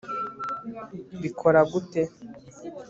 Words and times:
bikora 1.21 1.59
gute 1.71 2.01